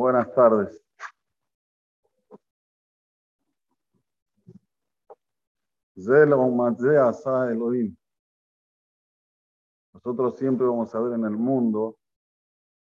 Buenas 0.00 0.32
tardes. 0.34 0.82
Nosotros 9.92 10.38
siempre 10.38 10.66
vamos 10.66 10.94
a 10.94 11.00
ver 11.00 11.18
en 11.18 11.24
el 11.24 11.36
mundo 11.36 11.98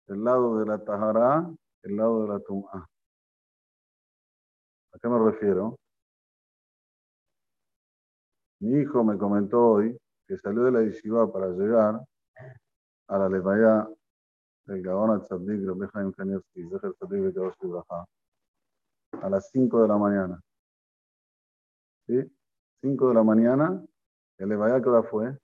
el 0.07 0.25
lado 0.25 0.59
de 0.59 0.65
la 0.65 0.83
Tahara, 0.83 1.47
el 1.83 1.95
lado 1.95 2.23
de 2.23 2.29
la 2.29 2.41
Tum'a. 2.41 2.89
¿A 4.93 4.99
qué 4.99 5.07
me 5.07 5.31
refiero? 5.31 5.79
Mi 8.61 8.81
hijo 8.81 9.05
me 9.05 9.19
comentó 9.19 9.73
hoy 9.73 9.95
que 10.27 10.39
salió 10.39 10.63
de 10.63 10.73
la 10.73 10.81
yeshiva 10.81 11.31
para 11.31 11.49
llegar 11.49 12.01
a 13.09 13.19
la 13.19 13.29
levaya 13.29 13.87
del 14.67 14.83
Gaon 14.83 15.21
Tzadik, 15.21 15.67
Rabbi 15.67 15.87
Kanievski, 16.17 16.69
Zecher 16.69 16.95
Tzadik 16.95 17.35
Baja, 17.63 18.07
a 19.23 19.31
las 19.31 19.51
5 19.51 19.83
de 19.83 19.89
la 19.89 19.97
mañana. 19.99 20.41
¿Sí? 22.07 22.33
5 22.83 23.09
de 23.09 23.15
la 23.15 23.23
mañana, 23.23 23.83
el 24.39 24.49
que 24.49 24.89
hora 24.89 25.03
fue, 25.03 25.37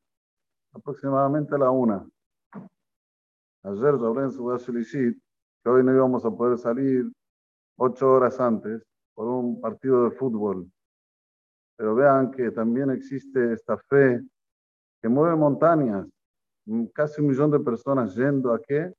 aproximadamente 0.73 1.55
a 1.55 1.59
la 1.59 1.71
1. 1.71 2.11
Ayer 3.63 3.95
hablé 3.95 4.23
en 4.23 4.31
su 4.31 4.57
Shilishit 4.57 5.19
que 5.63 5.71
hoy 5.71 5.85
no 5.85 5.95
íbamos 5.95 6.25
a 6.25 6.31
poder 6.31 6.59
salir 6.59 7.11
8 7.77 8.11
horas 8.11 8.41
antes 8.41 8.83
por 9.15 9.27
un 9.27 9.61
partido 9.61 10.05
de 10.05 10.11
fútbol. 10.13 10.71
Pero 11.77 11.95
vean 11.95 12.31
que 12.31 12.51
también 12.51 12.91
existe 12.91 13.53
esta 13.53 13.77
fe 13.77 14.23
que 15.03 15.09
mueve 15.09 15.37
montañas. 15.37 16.07
Casi 16.95 17.21
un 17.21 17.29
millón 17.29 17.51
de 17.51 17.61
personas 17.61 18.15
yendo 18.15 18.53
a 18.53 18.61
qué? 18.61 18.93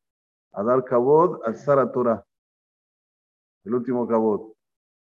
A 0.54 0.64
dar 0.64 0.84
cabot 0.84 1.42
al 1.46 1.56
Sara 1.56 1.92
Torah. 1.92 2.26
El 3.64 3.76
último 3.76 4.08
cabot. 4.08 4.54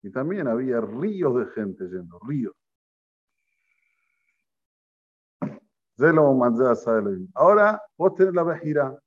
Y 0.03 0.11
también 0.11 0.49
había 0.49 0.81
ríos 0.81 1.37
de 1.37 1.47
gente 1.53 1.85
yendo, 1.85 2.19
ríos. 2.27 2.55
Ahora 7.35 7.83
vos 7.99 8.15
tenés 8.15 8.35
la 8.35 8.43
vejira. 8.43 8.99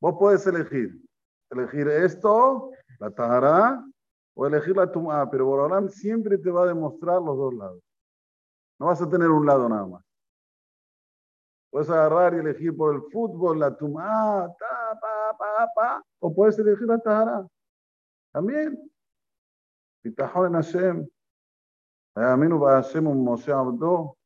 Vos 0.00 0.14
podés 0.18 0.46
elegir. 0.46 1.00
Elegir 1.50 1.88
esto, 1.88 2.70
la 2.98 3.10
tahara, 3.10 3.84
o 4.34 4.46
elegir 4.46 4.76
la 4.76 4.90
tum'a. 4.90 5.30
Pero 5.30 5.46
Borolam 5.46 5.88
siempre 5.88 6.36
te 6.38 6.50
va 6.50 6.64
a 6.64 6.66
demostrar 6.66 7.22
los 7.22 7.36
dos 7.36 7.54
lados. 7.54 7.82
No 8.78 8.86
vas 8.86 9.00
a 9.00 9.08
tener 9.08 9.28
un 9.28 9.46
lado 9.46 9.68
nada 9.68 9.86
más. 9.86 10.04
Puedes 11.72 11.88
agarrar 11.88 12.34
y 12.34 12.40
elegir 12.40 12.76
por 12.76 12.94
el 12.94 13.00
fútbol 13.10 13.58
la 13.58 13.74
tumá, 13.74 14.46
ta, 14.58 15.00
pa, 15.00 15.36
pa, 15.38 15.68
pa, 15.74 16.04
o 16.20 16.34
puedes 16.34 16.58
elegir 16.58 16.86
la 16.86 16.98
tahara. 16.98 17.48
También. 18.30 18.78
Bitajón 20.04 20.48
en 20.48 20.52
Hashem. 20.52 21.08
Aminu 22.14 22.58
ba 22.58 22.82
Hashem 22.82 23.06
un 23.06 23.24
Moshe 23.24 23.50
Abdo. 23.50 24.18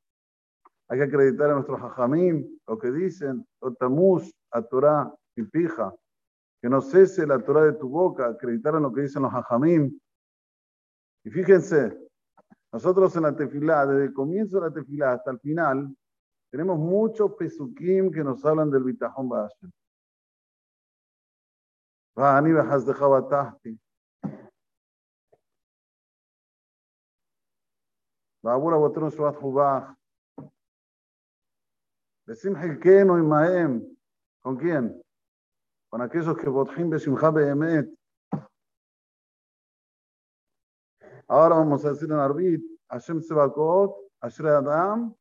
Hay 0.89 0.99
que 0.99 1.05
acreditar 1.05 1.51
a 1.51 1.55
nuestros 1.55 1.81
hajamim, 1.81 2.45
lo 2.67 2.79
que 2.79 2.91
dicen, 2.91 3.47
Otamus, 3.61 4.35
a 4.51 4.63
Torah 4.63 5.15
y 5.37 5.45
pija. 5.45 5.95
Que 6.61 6.69
no 6.69 6.81
cese 6.81 7.29
la 7.29 7.39
Torah 7.39 7.63
de 7.63 7.75
tu 7.75 7.89
boca, 7.89 8.27
acreditar 8.27 8.75
en 8.75 8.83
lo 8.83 8.93
que 8.93 9.03
dicen 9.03 9.23
los 9.23 9.33
hajamim. 9.33 9.97
Y 11.23 11.31
fíjense, 11.31 11.97
nosotros 12.73 13.15
en 13.15 13.23
la 13.23 13.37
tefilá, 13.37 13.87
desde 13.87 14.07
el 14.07 14.13
comienzo 14.13 14.61
de 14.61 14.69
la 14.69 14.75
tefilá 14.75 15.13
hasta 15.13 15.31
el 15.31 15.39
final, 15.39 15.97
tenemos 16.52 16.78
muchos 16.78 17.32
pesukim 17.40 18.12
que 18.12 18.24
nos 18.24 18.44
hablan 18.46 18.70
del 18.70 18.84
bitajón 18.84 19.30
Ba'ashem. 19.30 19.72
ואני 22.18 22.50
בחסדך 22.54 23.02
בטחתי. 23.02 23.78
בעבור 28.44 28.72
אבותינו 28.76 29.12
שורת 29.12 29.36
חובך. 29.36 29.84
ושים 32.28 32.54
חלקנו 32.56 33.16
עמהם. 33.16 33.80
¿Con 34.44 34.58
quién? 34.58 35.02
Con 35.90 36.02
aquellos 36.02 36.38
que 36.38 36.50
botjim 36.50 36.90
בשמך 36.90 37.24
באמת. 37.24 37.86
Ahora 41.28 41.56
vamos 41.56 41.86
a 41.86 41.92
decir 41.92 42.12
en 42.12 42.20
Arbit, 42.20 42.62
Hashem 42.90 43.22
Sebakot, 43.22 43.96
Asher 44.20 44.48
Adam, 44.48 45.16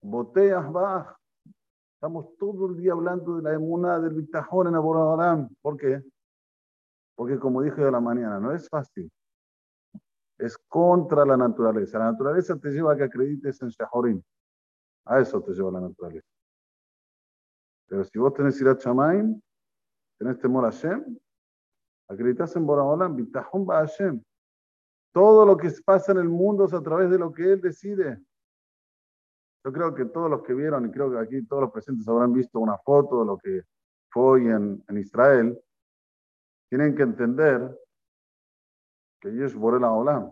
Boteas 0.00 0.70
Bach. 0.72 1.16
Estamos 1.94 2.36
todo 2.38 2.68
el 2.68 2.76
día 2.76 2.92
hablando 2.92 3.36
de 3.36 3.42
la 3.42 3.54
emuná 3.54 3.98
del 3.98 4.14
bitajón 4.14 4.68
en 4.68 4.76
Aboradarán. 4.76 5.48
¿Por 5.60 5.76
qué? 5.76 6.02
Porque 7.16 7.38
como 7.38 7.62
dije 7.62 7.82
de 7.82 7.90
la 7.90 8.00
mañana, 8.00 8.38
no 8.38 8.52
es 8.52 8.68
fácil. 8.68 9.10
Es 10.38 10.56
contra 10.68 11.26
la 11.26 11.36
naturaleza. 11.36 11.98
La 11.98 12.12
naturaleza 12.12 12.56
te 12.56 12.70
lleva 12.70 12.92
a 12.92 12.96
que 12.96 13.02
acredites 13.02 13.60
en 13.62 13.70
Shahorim. 13.70 14.22
A 15.06 15.18
eso 15.18 15.42
te 15.42 15.52
lleva 15.52 15.72
la 15.72 15.80
naturaleza. 15.80 16.28
Pero 17.88 18.04
si 18.04 18.18
vos 18.18 18.32
tenés 18.34 18.60
ir 18.60 18.68
a 18.68 18.76
Chamaim, 18.76 19.40
tenés 20.18 20.38
temor 20.38 20.64
a 20.64 20.70
Hashem, 20.70 21.18
acreditas 22.08 22.54
en 22.54 22.66
Boraholam, 22.66 23.16
bitajón 23.16 23.66
va 23.68 23.80
Hashem. 23.80 24.22
Todo 25.12 25.44
lo 25.44 25.56
que 25.56 25.72
pasa 25.84 26.12
en 26.12 26.18
el 26.18 26.28
mundo 26.28 26.66
es 26.66 26.74
a 26.74 26.82
través 26.82 27.10
de 27.10 27.18
lo 27.18 27.32
que 27.32 27.54
Él 27.54 27.60
decide. 27.60 28.22
Yo 29.64 29.72
creo 29.72 29.94
que 29.94 30.06
todos 30.06 30.30
los 30.30 30.42
que 30.42 30.54
vieron, 30.54 30.86
y 30.86 30.90
creo 30.90 31.10
que 31.10 31.18
aquí 31.18 31.44
todos 31.46 31.62
los 31.62 31.72
presentes 31.72 32.06
habrán 32.08 32.32
visto 32.32 32.58
una 32.58 32.78
foto 32.78 33.20
de 33.20 33.26
lo 33.26 33.38
que 33.38 33.62
fue 34.10 34.42
en, 34.42 34.82
en 34.88 34.98
Israel, 34.98 35.58
tienen 36.68 36.94
que 36.94 37.02
entender 37.02 37.78
que 39.20 39.32
Yesh 39.32 39.54
Borela 39.54 39.90
Olam, 39.92 40.30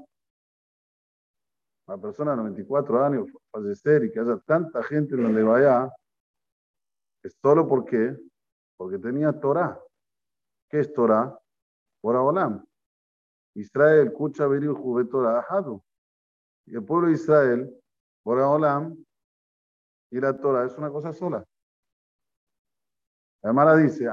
una 1.89 1.99
persona 1.99 2.33
de 2.33 2.37
94 2.39 3.05
años 3.05 3.29
fallecer 3.51 4.05
y 4.05 4.11
que 4.11 4.21
haya 4.21 4.39
tanta 4.39 4.83
gente 4.83 5.15
en 5.15 5.23
donde 5.23 5.43
vaya, 5.43 5.91
es 7.23 7.37
solo 7.41 7.67
porque, 7.67 8.17
porque 8.77 8.99
tenía 8.99 9.33
Torah. 9.33 9.81
¿Qué 10.69 10.81
es 10.81 10.93
Torah? 10.93 11.39
Bora 12.03 12.23
Olam. 12.23 12.65
Israel, 13.55 14.13
Kucha, 14.13 14.47
Beri, 14.47 14.67
Torah, 15.11 15.39
Ahadu. 15.39 15.83
Y 16.67 16.75
el 16.75 16.85
pueblo 16.85 17.09
de 17.09 17.15
Israel, 17.15 17.83
Bora 18.25 18.49
Olam, 18.49 19.06
y 20.11 20.21
la 20.21 20.37
Torah 20.39 20.65
es 20.67 20.77
una 20.77 20.91
cosa 20.91 21.13
sola. 21.13 21.45
La 23.43 23.53
Mara 23.53 23.77
dice, 23.77 24.07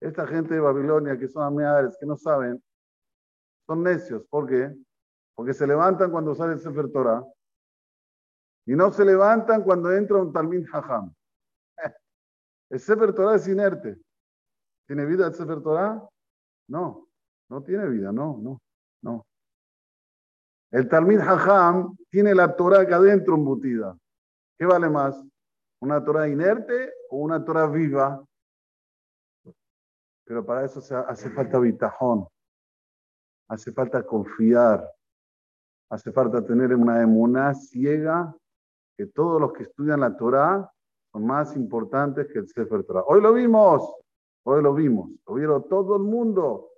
esta 0.00 0.26
gente 0.26 0.54
de 0.54 0.60
Babilonia 0.60 1.18
que 1.18 1.28
son 1.28 1.42
ameares, 1.42 1.96
que 1.98 2.06
no 2.06 2.16
saben, 2.16 2.62
son 3.66 3.82
necios. 3.82 4.24
¿Por 4.28 4.48
qué? 4.48 4.74
Porque 5.34 5.52
se 5.52 5.66
levantan 5.66 6.10
cuando 6.10 6.34
sale 6.34 6.54
el 6.54 6.60
Sefer 6.60 6.90
Torah 6.90 7.24
y 8.66 8.74
no 8.74 8.92
se 8.92 9.04
levantan 9.04 9.62
cuando 9.62 9.92
entra 9.92 10.18
un 10.18 10.32
Talmud 10.32 10.64
Hajam. 10.72 11.14
El 12.70 12.80
Sefer 12.80 13.14
Torah 13.14 13.36
es 13.36 13.48
inerte. 13.48 13.98
¿Tiene 14.86 15.06
vida 15.06 15.26
el 15.26 15.34
Sefer 15.34 15.62
Torah? 15.62 16.06
No, 16.68 17.08
no 17.48 17.62
tiene 17.62 17.88
vida, 17.88 18.12
no, 18.12 18.38
no, 18.42 18.60
no. 19.02 19.26
El 20.70 20.88
Talmud 20.88 21.20
Hajam 21.20 21.96
tiene 22.10 22.34
la 22.34 22.54
Torah 22.54 22.80
acá 22.80 22.96
adentro 22.96 23.34
embutida. 23.34 23.96
¿Qué 24.58 24.66
vale 24.66 24.90
más? 24.90 25.22
¿Una 25.80 26.04
Torah 26.04 26.28
inerte 26.28 26.92
o 27.10 27.18
una 27.18 27.44
Torah 27.44 27.66
viva? 27.66 28.22
Pero 30.24 30.44
para 30.44 30.66
eso 30.66 30.80
hace 31.06 31.30
falta 31.30 31.58
bitajón, 31.58 32.26
hace 33.48 33.72
falta 33.72 34.02
confiar, 34.02 34.86
hace 35.90 36.12
falta 36.12 36.44
tener 36.44 36.74
una 36.74 37.00
emuná 37.00 37.54
ciega 37.54 38.34
que 38.98 39.06
todos 39.06 39.40
los 39.40 39.52
que 39.54 39.62
estudian 39.62 40.00
la 40.00 40.14
Torah 40.16 40.70
son 41.12 41.24
más 41.24 41.56
importantes 41.56 42.26
que 42.30 42.40
el 42.40 42.48
Sefer 42.48 42.84
Torah. 42.84 43.04
Hoy 43.06 43.22
lo 43.22 43.32
vimos, 43.32 43.90
hoy 44.42 44.62
lo 44.62 44.74
vimos, 44.74 45.10
lo 45.26 45.34
vieron 45.34 45.66
todo 45.66 45.96
el 45.96 46.02
mundo. 46.02 46.72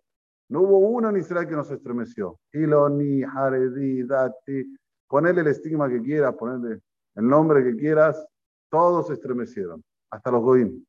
No 0.50 0.62
hubo 0.62 0.79
uno 0.79 1.11
en 1.11 1.17
Israel 1.17 1.47
que 1.49 1.55
nos 1.55 1.70
estremeció. 1.70 2.41
Iloni, 2.52 3.23
Haredi, 3.23 4.02
Dati, 4.02 4.76
ponele 5.06 5.43
el 5.43 5.47
estigma 5.47 5.88
que 5.88 6.02
quieras, 6.02 6.35
ponele 6.35 6.81
el 7.14 7.29
nombre 7.29 7.62
que 7.62 7.76
quieras, 7.76 8.26
todos 8.69 9.06
se 9.06 9.12
estremecieron, 9.14 9.82
hasta 10.11 10.31
los 10.32 10.43
Goim. 10.43 10.85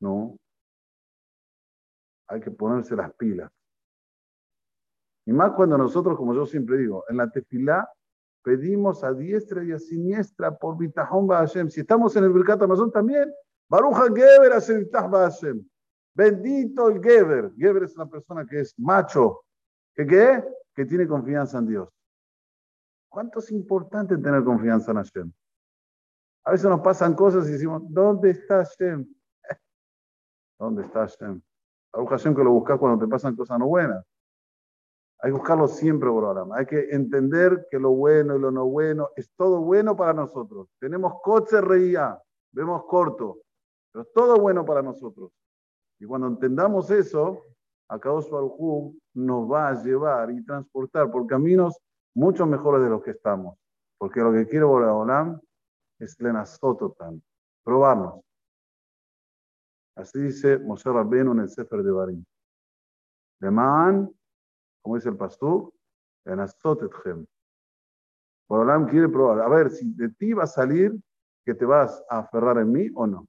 No. 0.00 0.36
Hay 2.28 2.40
que 2.40 2.50
ponerse 2.50 2.96
las 2.96 3.12
pilas. 3.14 3.52
Y 5.26 5.32
más 5.32 5.52
cuando 5.52 5.76
nosotros, 5.76 6.16
como 6.16 6.34
yo 6.34 6.46
siempre 6.46 6.78
digo, 6.78 7.04
en 7.08 7.18
la 7.18 7.30
tefilá 7.30 7.86
pedimos 8.42 9.04
a 9.04 9.12
diestra 9.12 9.62
y 9.62 9.72
a 9.72 9.78
siniestra 9.78 10.56
por 10.56 10.78
Bitajón 10.78 11.28
Hashem. 11.28 11.68
Si 11.68 11.80
estamos 11.80 12.16
en 12.16 12.24
el 12.24 12.32
Birkat 12.32 12.62
Amazon 12.62 12.90
también, 12.90 13.30
Baruja 13.68 14.06
Geber 14.06 14.52
Hashem. 14.52 15.68
Bendito 16.14 16.88
el 16.88 17.02
Geber. 17.02 17.52
Geber 17.56 17.84
es 17.84 17.96
una 17.96 18.08
persona 18.08 18.46
que 18.46 18.60
es 18.60 18.78
macho. 18.78 19.44
¿Que 19.94 20.06
qué? 20.06 20.44
Que 20.74 20.84
tiene 20.84 21.06
confianza 21.06 21.58
en 21.58 21.66
Dios. 21.68 21.88
¿Cuánto 23.08 23.40
es 23.40 23.50
importante 23.52 24.16
tener 24.16 24.42
confianza 24.42 24.90
en 24.90 24.96
Hashem? 24.96 25.32
A 26.44 26.52
veces 26.52 26.68
nos 26.68 26.80
pasan 26.80 27.14
cosas 27.14 27.48
y 27.48 27.52
decimos, 27.52 27.82
¿dónde 27.88 28.30
está 28.30 28.64
Hashem? 28.64 29.06
¿Dónde 30.58 30.82
está 30.82 31.00
Hashem? 31.00 31.40
Baruch 31.92 32.08
Hashem 32.08 32.34
que 32.34 32.42
lo 32.42 32.52
buscas 32.52 32.78
cuando 32.78 33.04
te 33.04 33.10
pasan 33.10 33.36
cosas 33.36 33.58
no 33.58 33.66
buenas. 33.66 34.04
Hay 35.20 35.30
que 35.30 35.36
buscarlo 35.36 35.68
siempre, 35.68 36.08
Borolam. 36.08 36.52
Hay 36.52 36.66
que 36.66 36.88
entender 36.90 37.68
que 37.70 37.78
lo 37.78 37.90
bueno 37.90 38.34
y 38.34 38.40
lo 38.40 38.50
no 38.50 38.66
bueno 38.66 39.10
es 39.14 39.30
todo 39.36 39.60
bueno 39.60 39.94
para 39.94 40.12
nosotros. 40.12 40.68
Tenemos 40.80 41.20
coche 41.22 41.60
reía, 41.60 42.20
vemos 42.50 42.84
corto, 42.86 43.42
pero 43.92 44.02
es 44.02 44.12
todo 44.12 44.40
bueno 44.40 44.64
para 44.64 44.82
nosotros. 44.82 45.30
Y 46.02 46.04
cuando 46.04 46.26
entendamos 46.26 46.90
eso, 46.90 47.44
Akadosh 47.88 48.28
Baruj 48.28 48.92
nos 49.14 49.48
va 49.48 49.68
a 49.68 49.82
llevar 49.84 50.32
y 50.32 50.44
transportar 50.44 51.08
por 51.12 51.28
caminos 51.28 51.78
mucho 52.12 52.44
mejores 52.44 52.82
de 52.82 52.90
los 52.90 53.04
que 53.04 53.12
estamos. 53.12 53.56
Porque 53.98 54.18
lo 54.18 54.32
que 54.32 54.48
quiere 54.48 54.64
Borolam 54.64 55.40
es 56.00 56.20
Lenasototan, 56.20 57.22
probarnos. 57.62 58.20
Así 59.94 60.18
dice 60.18 60.58
Moshe 60.58 60.90
Rabbeinu 60.90 61.34
en 61.34 61.38
el 61.38 61.48
Sefer 61.48 61.84
de 61.84 61.92
Barim. 61.92 62.24
man 63.38 64.12
como 64.82 64.96
dice 64.96 65.10
el 65.10 65.16
pastor, 65.16 65.72
Lenasotetchem. 66.24 67.24
Borolam 68.48 68.88
quiere 68.88 69.08
probar. 69.08 69.40
A 69.42 69.48
ver, 69.48 69.70
si 69.70 69.88
de 69.94 70.08
ti 70.08 70.32
va 70.32 70.42
a 70.42 70.48
salir 70.48 71.00
que 71.44 71.54
te 71.54 71.64
vas 71.64 72.04
a 72.10 72.18
aferrar 72.18 72.58
en 72.58 72.72
mí 72.72 72.88
o 72.92 73.06
no. 73.06 73.28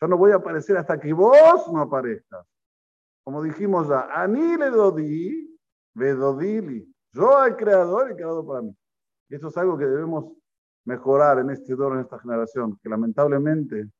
Yo 0.00 0.08
no 0.08 0.16
voy 0.16 0.32
a 0.32 0.36
aparecer 0.36 0.76
hasta 0.76 0.98
que 0.98 1.12
vos 1.12 1.72
no 1.72 1.80
aparezcas. 1.80 2.46
Como 3.24 3.42
dijimos 3.42 3.88
ya, 3.88 4.08
Ani 4.12 4.56
le 4.56 4.70
dodí, 4.70 5.58
vedodili. 5.94 6.94
Yo 7.12 7.44
el 7.44 7.56
creador, 7.56 8.10
he 8.10 8.14
creado 8.14 8.46
para 8.46 8.62
mí. 8.62 8.76
Y 9.28 9.34
eso 9.34 9.48
es 9.48 9.56
algo 9.56 9.76
que 9.76 9.86
debemos 9.86 10.32
mejorar 10.84 11.38
en 11.38 11.50
este 11.50 11.74
dor, 11.74 11.94
en 11.94 12.00
esta 12.00 12.18
generación, 12.18 12.78
que 12.82 12.88
lamentablemente 12.88 13.90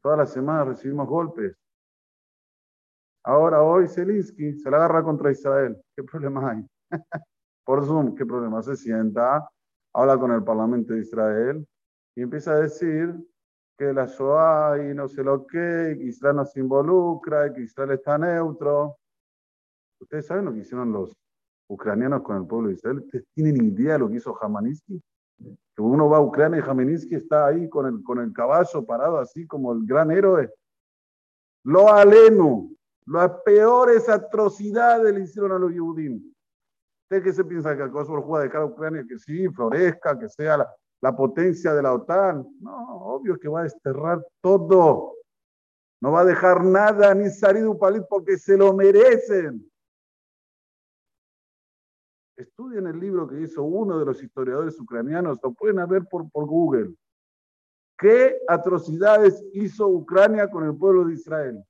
todas 0.00 0.18
las 0.18 0.32
semanas 0.32 0.68
recibimos 0.68 1.08
golpes. 1.08 1.56
Ahora 3.24 3.62
hoy 3.62 3.88
Zelinsky 3.88 4.54
se 4.58 4.70
la 4.70 4.76
agarra 4.76 5.02
contra 5.02 5.30
Israel. 5.30 5.76
¿Qué 5.96 6.02
problema 6.04 6.50
hay? 6.50 6.66
Por 7.64 7.84
Zoom, 7.84 8.14
¿qué 8.14 8.24
problema? 8.24 8.62
Se 8.62 8.76
sienta, 8.76 9.48
habla 9.92 10.18
con 10.18 10.30
el 10.32 10.44
Parlamento 10.44 10.92
de 10.92 11.00
Israel 11.00 11.66
y 12.14 12.22
empieza 12.22 12.52
a 12.52 12.60
decir 12.60 13.14
que 13.76 13.92
la 13.92 14.06
Shoah 14.06 14.78
y 14.78 14.94
no 14.94 15.08
sé 15.08 15.22
lo 15.24 15.46
que, 15.46 15.96
que 15.98 16.04
Israel 16.04 16.36
no 16.36 16.44
se 16.44 16.60
involucra, 16.60 17.52
que 17.52 17.62
Israel 17.62 17.92
está 17.92 18.16
neutro. 18.18 18.98
¿Ustedes 20.00 20.26
saben 20.26 20.44
lo 20.44 20.52
que 20.52 20.60
hicieron 20.60 20.92
los 20.92 21.16
ucranianos 21.68 22.22
con 22.22 22.36
el 22.36 22.46
pueblo 22.46 22.68
de 22.68 22.74
Israel? 22.74 22.98
¿Ustedes 22.98 23.26
tienen 23.34 23.64
idea 23.64 23.94
de 23.94 23.98
lo 24.00 24.08
que 24.08 24.16
hizo 24.16 24.34
Jamaninsky? 24.34 25.02
Que 25.38 25.82
uno 25.82 26.08
va 26.08 26.18
a 26.18 26.20
Ucrania 26.20 26.60
y 26.60 26.62
Jamaninsky 26.62 27.16
está 27.16 27.46
ahí 27.46 27.68
con 27.68 27.86
el, 27.86 28.02
con 28.04 28.20
el 28.20 28.32
caballo 28.32 28.84
parado 28.86 29.18
así 29.18 29.46
como 29.46 29.72
el 29.72 29.84
gran 29.84 30.10
héroe. 30.10 30.52
Lo 31.64 31.92
aleno, 31.92 32.70
las 33.06 33.30
peores 33.44 34.08
atrocidades 34.08 35.12
le 35.12 35.22
hicieron 35.22 35.52
a 35.52 35.58
los 35.58 35.72
Yehudim. 35.72 36.22
¿Usted 37.04 37.22
qué 37.22 37.32
se 37.32 37.44
piensa 37.44 37.76
que 37.76 37.82
el 37.82 37.90
por 37.90 38.22
juega 38.22 38.44
de 38.44 38.50
cara 38.50 38.64
a 38.64 38.66
Ucrania? 38.66 39.04
Que 39.08 39.18
sí, 39.18 39.48
florezca, 39.48 40.18
que 40.18 40.28
sea 40.28 40.58
la, 40.58 40.74
la 41.04 41.14
potencia 41.14 41.74
de 41.74 41.82
la 41.82 41.92
OTAN. 41.92 42.48
No, 42.60 42.96
obvio 43.04 43.38
que 43.38 43.46
va 43.46 43.60
a 43.60 43.64
desterrar 43.64 44.26
todo. 44.40 45.16
No 46.00 46.12
va 46.12 46.22
a 46.22 46.24
dejar 46.24 46.64
nada 46.64 47.14
ni 47.14 47.28
salir 47.28 47.68
un 47.68 47.78
palit 47.78 48.04
porque 48.08 48.38
se 48.38 48.56
lo 48.56 48.72
merecen. 48.72 49.70
Estudien 52.38 52.86
el 52.86 52.98
libro 52.98 53.28
que 53.28 53.38
hizo 53.38 53.62
uno 53.64 53.98
de 53.98 54.06
los 54.06 54.22
historiadores 54.22 54.80
ucranianos, 54.80 55.38
lo 55.42 55.52
pueden 55.52 55.86
ver 55.86 56.06
por, 56.06 56.30
por 56.30 56.46
Google. 56.46 56.94
¿Qué 57.98 58.38
atrocidades 58.48 59.44
hizo 59.52 59.86
Ucrania 59.86 60.48
con 60.48 60.64
el 60.64 60.74
pueblo 60.74 61.04
de 61.04 61.12
Israel? 61.12 61.62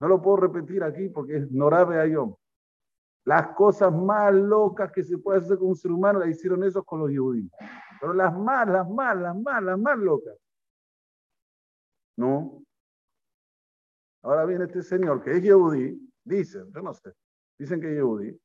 No 0.00 0.08
lo 0.08 0.20
puedo 0.20 0.38
repetir 0.38 0.82
aquí 0.82 1.08
porque 1.08 1.36
es 1.36 1.50
Norabe 1.52 2.00
Ayom. 2.00 2.34
Las 3.26 3.56
cosas 3.56 3.92
más 3.92 4.32
locas 4.32 4.92
que 4.92 5.02
se 5.02 5.18
puede 5.18 5.40
hacer 5.40 5.58
con 5.58 5.70
un 5.70 5.76
ser 5.76 5.90
humano 5.90 6.20
las 6.20 6.28
hicieron 6.28 6.62
esos 6.62 6.84
con 6.84 7.00
los 7.00 7.10
judíos. 7.10 7.50
Pero 8.00 8.12
las 8.14 8.32
más, 8.32 8.68
las 8.68 8.88
más, 8.88 9.16
las 9.16 9.36
más, 9.36 9.62
las 9.64 9.78
más 9.78 9.98
locas. 9.98 10.36
¿No? 12.16 12.62
Ahora 14.22 14.44
viene 14.44 14.64
este 14.66 14.80
señor 14.80 15.24
que 15.24 15.32
es 15.32 15.42
Yehudi, 15.42 16.08
dicen, 16.24 16.72
yo 16.72 16.82
no 16.82 16.94
sé, 16.94 17.12
dicen 17.58 17.80
que 17.80 17.88
es 17.88 17.94
Yehudi, 17.94 18.40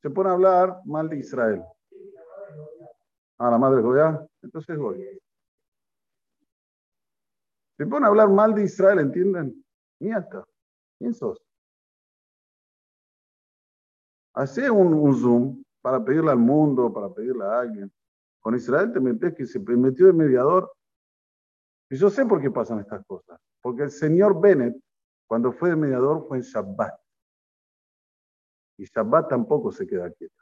se 0.00 0.10
pone 0.10 0.30
a 0.30 0.32
hablar 0.32 0.80
mal 0.84 1.08
de 1.08 1.18
Israel. 1.18 1.64
Ah, 3.36 3.50
la 3.50 3.58
madre 3.58 3.82
Goya, 3.82 4.24
entonces 4.42 4.78
voy. 4.78 5.20
Se 7.76 7.86
pone 7.86 8.06
a 8.06 8.08
hablar 8.10 8.28
mal 8.28 8.54
de 8.54 8.62
Israel, 8.62 9.00
¿entienden? 9.00 9.64
Mierda. 9.98 10.44
¿Quién 10.98 11.14
sos? 11.14 11.42
Hace 14.34 14.70
un, 14.70 14.94
un, 14.94 15.14
zoom 15.14 15.62
para 15.80 16.04
pedirle 16.04 16.30
al 16.30 16.38
mundo, 16.38 16.92
para 16.92 17.12
pedirle 17.12 17.44
a 17.44 17.60
alguien. 17.60 17.92
Con 18.40 18.54
Israel 18.54 18.92
te 18.92 19.00
metes 19.00 19.34
que 19.34 19.46
se 19.46 19.58
metió 19.58 20.06
de 20.06 20.12
mediador. 20.12 20.72
Y 21.90 21.96
yo 21.96 22.08
sé 22.10 22.24
por 22.24 22.40
qué 22.40 22.50
pasan 22.50 22.80
estas 22.80 23.04
cosas. 23.06 23.40
Porque 23.60 23.82
el 23.82 23.90
señor 23.90 24.40
Bennett, 24.40 24.76
cuando 25.26 25.52
fue 25.52 25.70
de 25.70 25.76
mediador, 25.76 26.26
fue 26.26 26.38
en 26.38 26.42
Shabbat. 26.42 26.94
Y 28.78 28.84
Shabbat 28.84 29.28
tampoco 29.28 29.72
se 29.72 29.86
queda 29.86 30.10
quieto. 30.10 30.34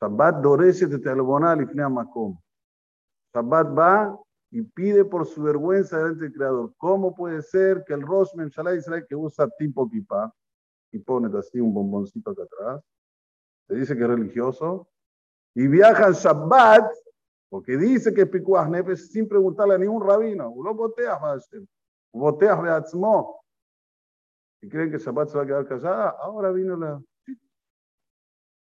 Shabbat 0.00 0.40
dorece 0.40 0.86
te 0.86 0.98
talbonal 0.98 1.62
y 1.62 1.76
Makom. 1.76 2.38
Shabbat 3.34 3.78
va 3.78 4.18
y 4.50 4.62
pide 4.62 5.04
por 5.04 5.26
su 5.26 5.42
vergüenza 5.42 5.98
delante 5.98 6.24
del 6.24 6.32
Creador. 6.32 6.72
¿Cómo 6.76 7.14
puede 7.14 7.42
ser 7.42 7.84
que 7.84 7.92
el 7.92 8.02
Rosh 8.02 8.34
Memshalá 8.36 8.74
Israel 8.74 9.04
que 9.08 9.16
usa 9.16 9.48
tipo 9.58 9.90
kippah 9.90 10.32
y 10.94 11.00
pone 11.00 11.36
así 11.36 11.58
un 11.58 11.74
bomboncito 11.74 12.30
acá 12.30 12.44
atrás, 12.44 12.84
se 13.66 13.74
dice 13.74 13.96
que 13.96 14.02
es 14.02 14.08
religioso, 14.08 14.88
y 15.54 15.66
viaja 15.66 16.06
en 16.06 16.12
Shabbat, 16.12 16.88
porque 17.48 17.76
dice 17.76 18.14
que 18.14 18.22
es 18.22 18.28
Pikuach 18.28 18.68
Nefesh 18.68 19.10
sin 19.10 19.28
preguntarle 19.28 19.74
a 19.74 19.78
ningún 19.78 20.06
rabino, 20.06 20.54
lo 20.62 20.74
boteas 20.74 21.18
Hashem, 21.18 21.66
boteas 22.12 22.62
Beatzmo, 22.62 23.44
y 24.62 24.68
creen 24.68 24.92
que 24.92 24.98
Shabbat 24.98 25.28
se 25.28 25.36
va 25.36 25.42
a 25.42 25.46
quedar 25.46 25.66
callada, 25.66 26.10
ahora 26.10 26.52
vino 26.52 26.76
la... 26.76 27.02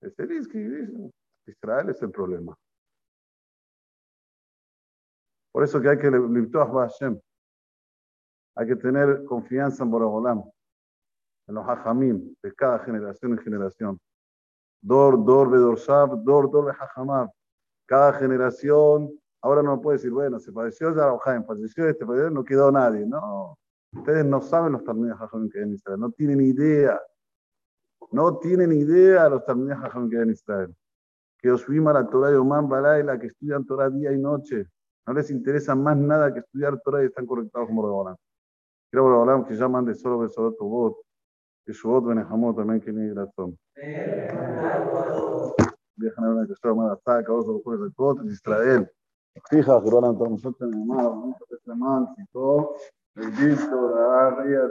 Este 0.01 0.27
dice, 0.27 1.13
Israel 1.47 1.91
es 1.91 2.03
el 2.03 2.11
problema. 2.11 2.57
Por 5.53 5.65
eso 5.65 5.81
que 5.81 5.89
hay 5.89 5.99
que 5.99 6.09
Hay 8.55 8.67
que 8.67 8.77
tener 8.77 9.25
confianza 9.25 9.85
en 9.85 9.91
Borobolam, 9.91 10.43
en 11.47 11.55
los 11.55 11.67
hajamim 11.67 12.35
de 12.43 12.55
cada 12.55 12.79
generación 12.81 13.33
en 13.33 13.39
generación. 13.39 13.99
Dor, 14.81 15.25
dor, 15.25 15.51
bedorshav, 15.51 16.23
dor, 16.23 16.51
dor, 16.51 16.75
hajamab. 16.79 17.31
Cada 17.87 18.13
generación, 18.15 19.11
ahora 19.41 19.63
no 19.63 19.81
puede 19.81 19.99
decir, 19.99 20.11
bueno, 20.11 20.39
se 20.41 20.53
padeció 20.53 20.95
ya 20.95 21.17
Jaime, 21.19 21.45
falleció 21.45 21.87
este, 21.89 22.05
no 22.05 22.45
quedó 22.45 22.73
nadie. 22.73 23.07
No, 23.07 23.57
ustedes 23.93 24.25
no 24.25 24.41
saben 24.41 24.73
los 24.73 24.85
de 24.85 25.13
hajamim 25.13 25.51
que 25.51 25.59
hay 25.59 25.65
en 25.65 25.75
Israel, 25.75 26.01
no 26.01 26.11
tienen 26.11 26.41
idea. 26.41 27.01
No 28.11 28.39
tienen 28.39 28.73
idea 28.73 29.29
los 29.29 29.47
de 29.47 29.75
hajamim 29.75 30.11
que 30.11 30.17
hay 30.17 30.23
en 30.23 30.31
Israel. 30.31 30.75
Que 31.39 31.51
os 31.51 31.67
a 31.69 31.93
la 31.93 32.07
Torah 32.09 32.31
y 32.31 32.35
Oman 32.35 32.69
la 33.07 33.19
que 33.19 33.27
estudian 33.27 33.65
Torah 33.65 33.91
día 33.91 34.13
y 34.13 34.19
noche 34.19 34.69
no 35.07 35.15
les 35.15 35.31
interesa 35.31 35.75
más 35.75 35.97
nada 35.97 36.33
que 36.33 36.41
estudiar 36.41 36.81
Torah 36.81 37.03
y 37.03 37.07
están 37.07 37.27
conectados 37.27 37.67
como 37.69 37.83
Boreolam. 37.83 38.17
Quiero 38.91 39.05
Boreolam 39.05 39.45
que 39.45 39.57
ya 39.57 39.69
mande 39.69 39.95
solo 39.95 40.19
Besodot 40.21 40.57
tu 40.57 40.69
voz, 41.63 41.67
que 41.67 41.73
su 41.73 41.89
voz 41.89 42.05
Benejamot 42.05 42.57
también 42.57 42.81
que 42.81 42.93
ni 42.93 43.13
razón. 43.13 43.59
Viajan 45.97 46.25
a 46.25 46.31
una 46.31 46.47
que 46.47 46.53
está 46.53 46.75
más 46.75 46.93
ataca, 46.93 47.33
otros 47.33 47.55
los 47.55 47.63
jueces 47.63 47.87
de 47.87 47.93
Cot, 47.95 48.25
Israel. 48.25 48.91
Fija, 49.49 49.83
que 49.83 49.91
lo 49.91 49.99
harán 49.99 50.19
todos 50.19 50.31
nosotros 50.31 50.71